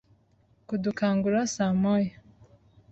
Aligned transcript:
Kudukangura 0.67 1.39
saa 1.55 1.73
moya. 1.83 2.15